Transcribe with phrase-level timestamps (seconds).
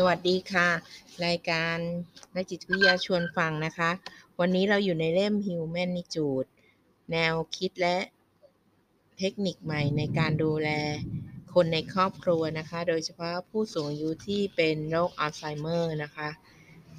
[0.00, 0.68] สวัสดีค่ะ
[1.26, 1.76] รายการ
[2.34, 3.90] นักจิตวิทยาชวนฟังนะคะ
[4.40, 6.48] วันนี้เราอยู่ในเล่ม Humanitude
[7.12, 7.98] แนวคิดและ
[9.18, 10.68] เทคนิคใหม่ในการดูแล
[11.54, 16.28] คนในครอบครัวนะคะ โดยเฉพาะผู้สูงอายุที่เป็นโรคอัลไซเมอร์นะคะ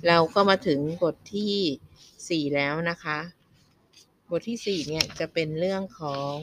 [0.07, 3.19] เราก็มาถึงบทที่ 4 แล้วนะคะ
[4.29, 6.33] บทที่ 4 เนี่ยจะเป็นเรื่องของ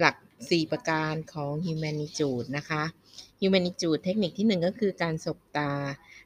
[0.00, 2.82] หลัก 4 ประการของ Humanitude นะคะ
[3.40, 5.72] Humanitude เทคนิคที่ 1 ก็คือการสบตา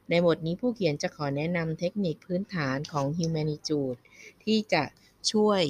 [0.09, 3.99] ในบทนี้ผู้เขียนจะขอแนะนำเทคนิคพื้นฐานของ Humanitude
[4.43, 4.83] ที่จะ
[5.31, 5.63] ช่วย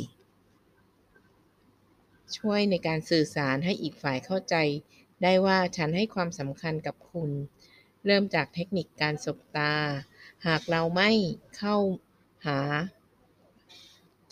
[2.38, 4.55] ช่วยในการสื่อสารให้อีกฝ่ายเข้าใจ
[5.23, 7.31] ได้ว่าฉันให้ความสำคัญกับคุณ
[8.05, 9.73] เริ่มจากเทคนิคการสบตา
[10.47, 11.12] หากเราไม่
[11.58, 11.78] เข้า
[12.45, 12.59] หา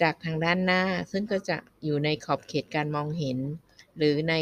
[0.01, 3.37] จากทางด้านหน้าซึ่งก็จะอยู่ในขอบเขตการมองเห็น
[3.99, 4.33] หรือใน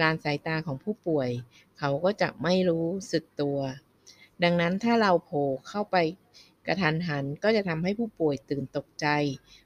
[0.00, 1.30] ลานสายตาของผู้ป่วย
[1.78, 3.58] เขาก็จะไม่รู้สึกตัว
[4.42, 5.96] ดังนั้นถ้าเราโผล่เข้าไป
[6.66, 9.06] กระทันหันก็จะทำให้ผู้ป่วยตื่นตกใจ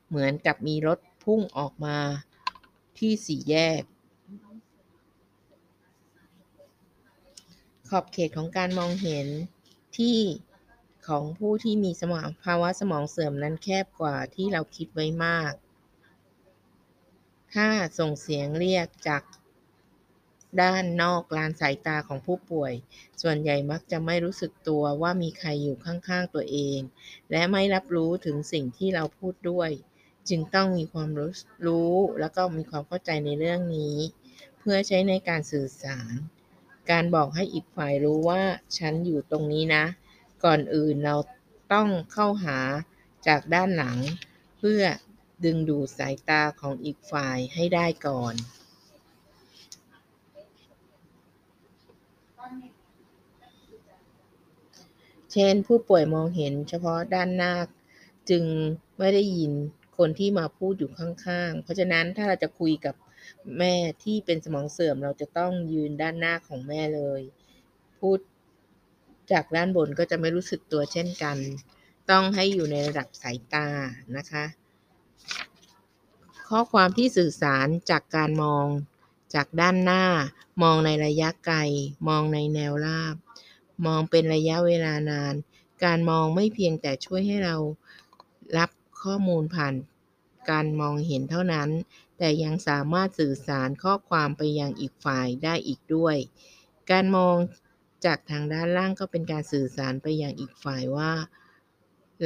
[0.08, 1.98] เหมือนกับมีรถพุ่งออกมา
[2.98, 3.82] ที่สี่แยก
[7.88, 9.26] ขอบเขตของการมองเห็น
[9.98, 10.18] ที่
[11.08, 15.52] ของผู้ที่มีสมองภาวะสมองเสื่อมนั้นแคบกว่าที่เราคิดไว้มาก
[17.56, 17.68] ถ้า
[17.98, 19.22] ส่งเสียงเรียกจาก
[20.60, 22.72] ด้านนอกลานสายตาของผู้ป่วย
[23.22, 26.78] ส่วนใหญ่มักจะไม่รู้สึกตัวว่ามีใครอยู่ข้างๆตัวเอง
[27.30, 29.70] และไม่รับรู้ถึงสิ่งที่เราพูดด้วย
[30.28, 31.32] จึงต้องมีความรู้
[31.66, 33.96] รู้แล้วก็มีความเข้าใจในเรื่องนี้
[34.58, 36.12] เพื่อใช้ในการสื่อสาร
[36.90, 38.42] การบอกให้อีกฝ่ายรู้ว่า
[38.78, 39.84] ฉันอยู่ตรงนี้นะ
[40.44, 41.16] ก่อนอื่นเรา
[41.72, 42.58] ต้องเข้าหา
[43.26, 43.98] จากด้านหลัง
[44.58, 44.82] เพื่อ
[45.44, 48.34] ดึงดูดสายตาของอีกฝ่ายให้ได้ก่อน
[55.32, 57.54] เช่นผู้ป่วยมองเห็นเฉพาะด้านหน้า
[58.30, 58.44] จึง
[58.98, 59.52] ไม่ได้ยิน
[59.98, 62.94] คนที่มาพูดอยู่ข้างๆ เพราะฉะนั้นถ้าเราจะคุยกับ
[63.58, 67.22] แม่ที่เป็นสมองเสื่อมเราจะต้องยืนด้านหน้าของแม่เลย
[67.98, 68.18] พูด
[69.32, 71.36] จากด้านบนก็จะไม่รู้สึกตัวเช่นกัน
[72.10, 73.66] ต้องให้อยู่ในระดับสายตา
[74.16, 74.44] นะคะ
[76.48, 78.66] ข้อความที่สื่อสารจากการมอง
[79.34, 80.04] จากด้านหน้า
[80.62, 81.58] มองในระยะไกล
[82.08, 83.14] มองในแนวราบ
[83.86, 85.34] มองเป็นระยะเวลานาน
[85.84, 87.56] การมองไม่เพียงแต่ช่วยให้เรา
[88.58, 88.70] รับ
[89.02, 89.74] ข้อมูลผ่าน
[90.50, 91.70] การมองเห็นเท่านั้น
[92.18, 96.16] แต่ยังสามารถสื่อสารข้อความไปยังอีกฝ่ายได้อีกด้วย
[96.90, 97.36] การมอง
[98.04, 101.12] จากทางด้านล่างก็เป็นการสื่อสารไปยังอีกฝ่ายว่า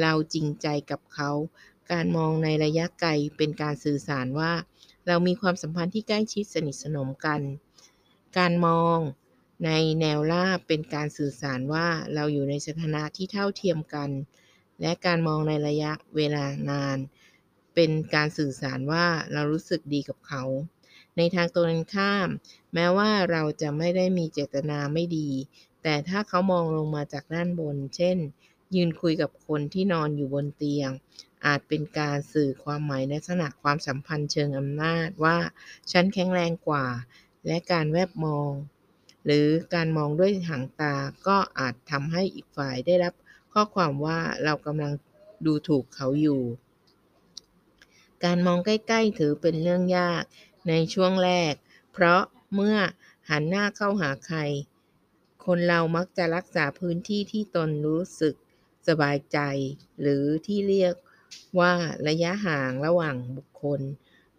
[0.01, 1.31] เราจริงใจกับเขา
[1.91, 4.51] การมองในระยะไกลเป็นการสื่อสารว่า
[5.07, 7.41] เรามีความสัมพันธ์ที่ใกล้ชิดสนิทสนมกัน
[8.37, 8.97] การมอง
[9.65, 14.09] ในแนวราบเป็นการสื่อสารว่าเราอยู่ในสถานะที่เท่าเทียมกัน
[14.81, 16.97] และการมองในระยะเวลานาน
[17.75, 20.43] เป็นการสื่อสารว่าเรารู้สึกดีกับเขา
[21.17, 22.27] ในทางตรงกันข้าม
[22.73, 25.29] แม้ว่าเราจะไม่ได้มีเจตนาไม่ดี
[25.83, 28.17] แต่ถ้าเขามองลงมาจากด้านบน เช่น
[28.75, 30.91] ยืนคุยกับคนที่นอนอยู่บนเตียง
[31.45, 35.37] อาจเป็นการสื่อความหมายในลักษณะความสัมพันธ์เชิงอำนาจว่า
[35.91, 36.85] ฉันแข็งแรงกว่า
[37.47, 38.51] และการแวบมอง
[39.25, 40.95] หรือการมองด้วยหางตา
[41.27, 43.13] ก็อาจทำให้อีกฝ่ายได้รับ
[43.53, 44.93] ข้อความว่าเรากำลัง
[45.45, 46.41] ดูถูกเขาอยู่
[48.25, 50.23] การมองใกล้ๆถือเป็นเรื่องยาก
[50.69, 51.53] ในช่วงแรก
[51.91, 52.21] เพราะ
[52.55, 52.77] เมื่อ
[53.29, 54.39] หันหน้าเข้าหาใคร
[55.45, 58.35] คนเรามักจะรักษาพื้นที่ที่ตนรู้สึก
[58.87, 59.39] สบายใจ
[60.01, 60.95] หรือที่เรียก
[61.59, 61.73] ว่า
[62.07, 63.81] ระยะห่างระหว่างบุคคล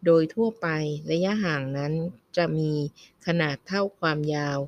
[0.04, 0.69] โดยทั่วไป
[1.12, 1.92] ระยะห่างนั้น
[2.36, 2.72] จะมี
[3.26, 4.58] ขนาดเท่าความยาว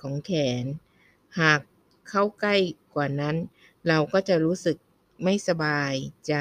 [0.00, 0.64] ของแขน
[1.40, 1.60] หาก
[2.08, 2.56] เข้าใกล้
[2.94, 3.36] กว่านั้น
[3.88, 4.76] เราก็จะรู้สึก
[5.24, 5.94] ไม่สบาย
[6.28, 6.34] ใจ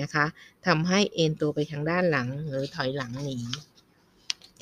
[0.00, 0.26] นะคะ
[0.66, 3.38] ทำให้เอ็นตัวไปทางด้านหลังหรือถอยหลังหนี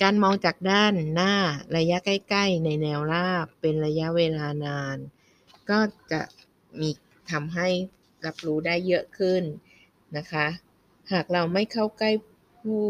[0.03, 1.35] การมองจากด้านหน้า
[1.77, 4.97] ระยะใกล้ ๆ ในแนวราบเป็นระยะเวลานาน
[5.71, 5.79] ก็
[6.13, 6.21] จะ
[6.81, 6.91] มี
[7.31, 7.69] ทำให้
[8.27, 9.43] รับรู้ได้เยอะขึ้น
[10.17, 10.47] นะคะ
[11.13, 12.11] หากเราไม่เข้าใกล้
[12.61, 12.83] ผู้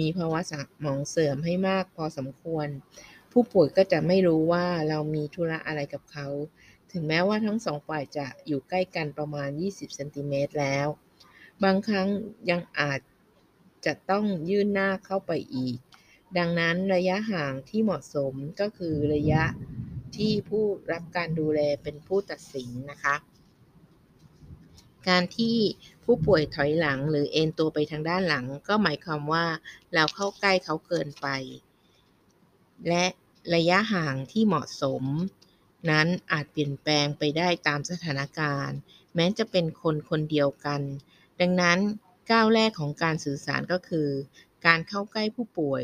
[0.00, 0.52] มีภาวะส
[0.84, 2.68] มองเสื่อมให้มากพอสมควร
[3.32, 6.28] ผู้ป่วยก็จะไม่รู้ว่าเรามีธุระอะไรกับเขา
[6.92, 10.86] ถึงแม้ว่าทั้งสองฝ่ายจะอยู่ใกล้กันประมาณ 20เซนติเมตรแล้ว
[11.64, 12.08] บางครั้ง
[12.50, 13.00] ยังอาจ
[13.86, 15.76] จะต้องยื่นหน้าเข้าไปอีก
[16.38, 19.44] ดังนั้นระยะห่างที่เหมาะสมก็คือระยะ
[20.16, 23.14] ที่ผู้รับการดูแลเป็นผู้ตัดสินนะคะ
[25.08, 25.56] การที่
[26.04, 29.44] ผู้ป่วยถอยหลังหรือเอนตัวไปทางด้านหลัง ก็หมายความว่า
[29.94, 31.26] เราเข้าใกล้เขาเกินไป
[32.88, 33.04] และ
[33.54, 35.02] ระยะห่างที่เหมาะสม
[35.90, 38.78] นั้นอาจเปลี่ยนแปลงไปได้ตามสถานการณ์
[39.14, 40.80] แม้จะเป็นคนคนเดียวกัน
[41.40, 41.78] ดังนั้น
[42.30, 44.08] ก้าวแรกของการสื่อสารก็คือ
[44.66, 45.82] การเข้าใกล้ผู้ป่วย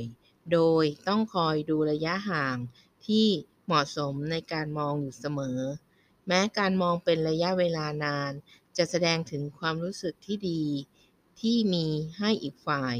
[0.52, 2.56] โดยต้องคอยดูระยะห่าง
[3.06, 3.26] ที่
[3.66, 5.60] เหมาะสมในการมองอยู่เสมอ
[6.26, 8.32] แม้การมองเป็นระยะเวลานาน
[8.76, 10.62] จะแสดงถึงความรู้สึกที่ดี
[11.40, 11.86] ที่มี
[12.18, 12.96] ให้อีกฝ่าย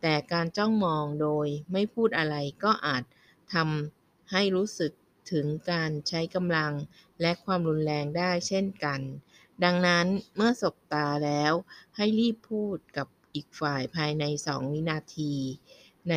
[0.00, 3.02] แต่การจ้องมองโดยไม่พูดอะไรก็อาจ
[3.54, 4.92] ทำให้รู้สึก
[5.32, 6.72] ถึงการใช้กำลัง
[7.20, 9.00] และความรุนแรงได้เช่นกัน
[9.64, 11.52] ดังนั้นเมื่อสบตาแล้ว
[11.96, 15.34] ให้รีบพูดกับอีกฝ่ายภายใน 2 วินาที
[16.10, 16.14] ใน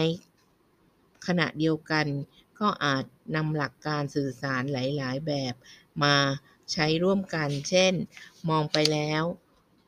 [1.28, 2.07] ขณะเดียวกัน
[2.60, 3.04] ก็อาจ
[3.36, 5.54] นำหลักการสื่อสารหลาย ๆ แบบ
[6.04, 6.16] มา
[6.72, 7.94] ใช้ร่วมกัน เช่น
[8.50, 9.24] มองไปแล้ว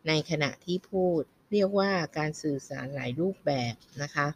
[0.08, 1.22] ในขณะที่พูด
[1.52, 4.28] เรียกว่าการสื่อสารหลายรูปแบบนะคะ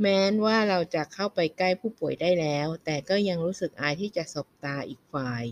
[0.00, 5.44] แม้นว่าเราจะเข้าไปใกล้ผู้ป่วยได้แล้ว แต่ก็ยังรู้สึกอายที่จะสบตาอีกฝ่าย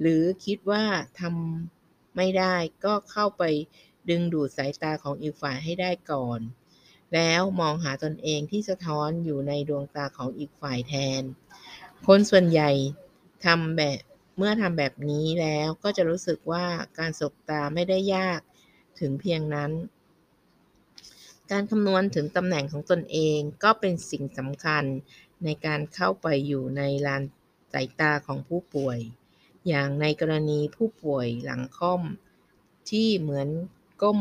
[0.00, 0.84] หรือคิดว่า
[1.20, 2.54] ทำไม่ได้
[2.84, 3.42] ก็เข้าไป
[4.08, 6.40] ดึงดูดสายตาของอีกฝ่ายให้ได้ก่อน
[7.14, 11.22] แล้วมองหาตนเองที่สะท้อนอยู่ในดวงตาของอีกฝ่ายแทน
[12.06, 12.70] คนส่วนใหญ่
[13.44, 14.00] ทำแบบ
[14.36, 16.64] เมื่อทำแบบนี้แล้วก็จะรู้สึกว่า
[16.98, 18.40] การสบตาไม่ได้ยาก
[19.00, 19.70] ถึงเพียงนั้น
[21.50, 24.84] การคำนวณถึงตำแหน่งของตนเองก็เป็นสิ่งสำคัญ
[25.44, 27.22] ในการเข้าไปอยู่ในลาน
[27.72, 28.98] สายตาของผู้ป่วย
[29.68, 32.02] อย่างในกรณีผู้ป่วยหลังค่อม
[32.90, 33.48] ที่เหมือน
[34.02, 34.20] ก้ม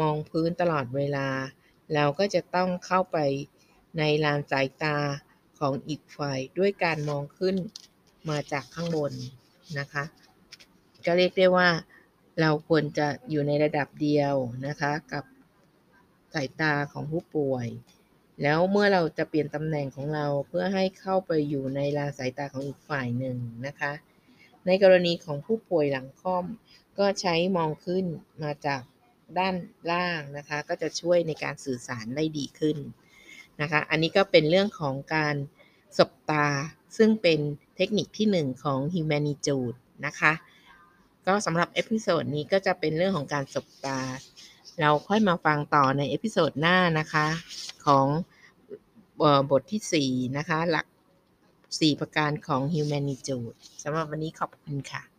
[0.00, 1.28] มองพื้นตลอดเวลา
[1.94, 3.18] เราก็จะต้องเข้าไป
[3.98, 4.96] ในลานสายตา
[5.58, 7.56] ของอีกฝ่ายด้วยการมองขึ้น
[8.28, 9.12] มาจากข้างบน
[9.78, 10.04] นะคะ
[11.06, 11.68] ก็เรียกได้ว่า
[12.40, 14.34] เราควรจะอยู่ในระดับเดียว
[14.66, 15.24] นะคะ กับ
[16.34, 17.66] สายตาของผู้ป่วย
[18.42, 23.36] แล้วเมื่อเราจะเปลี่ยนตำแหน่งของเราเพื่อให้เข้าไปอยู่ในลาสายตาของอีกฝ่ายหนึ่ง
[23.66, 23.92] นะคะ
[24.66, 26.44] ในกรณีของผู้ป่วยหลังค่อม
[26.98, 28.04] ก็ใช้มองขึ้น
[28.42, 28.82] มาจาก
[29.38, 29.54] ด้าน
[29.92, 32.76] ล่างนะคะ ก็จะช่วยในการสื่อสารได้ดีขึ้น
[33.60, 35.36] นะคะ อันนี้ก็เป็นเรื่องของการ
[35.98, 36.46] สบตา
[36.96, 37.40] ซึ่งเป็น
[37.76, 39.76] เทคนิคที่ 1 ของ Humanitude
[40.06, 40.32] นะคะ
[41.26, 43.98] ก็สำหรับ episode นี้ก็จะเป็นเรื่องของการสบตา
[44.80, 47.26] เราค่อยมาฟังต่อใน episode หน้านะคะ
[47.86, 48.06] ของ
[49.50, 50.86] บทที่ 4 นะคะ หลัก
[51.42, 55.13] 4 ประการของ Humanitude สำหรับวันนี้ขอบคุณค่ะ